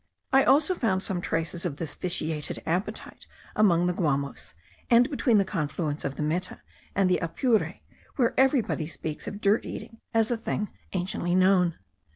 I 0.33 0.43
also 0.43 0.73
found 0.73 1.03
some 1.03 1.21
traces 1.21 1.63
of 1.63 1.77
this 1.77 1.93
vitiated 1.93 2.63
appetite 2.65 3.27
among 3.55 3.85
the 3.85 3.93
Guamos; 3.93 4.55
and 4.89 5.07
between 5.11 5.37
the 5.37 5.45
confluence 5.45 6.03
of 6.03 6.15
the 6.15 6.23
Meta 6.23 6.59
and 6.95 7.07
the 7.07 7.19
Apure, 7.21 7.75
where 8.15 8.33
everybody 8.35 8.87
speaks 8.87 9.27
of 9.27 9.39
dirt 9.39 9.63
eating 9.63 9.99
as 10.11 10.31
of 10.31 10.39
a 10.39 10.41
thing 10.41 10.71
anciently 10.91 11.35
known. 11.35 11.77